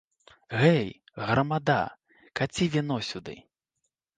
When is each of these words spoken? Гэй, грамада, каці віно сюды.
Гэй, 0.61 0.87
грамада, 1.27 1.77
каці 2.41 2.69
віно 2.77 2.97
сюды. 3.11 3.35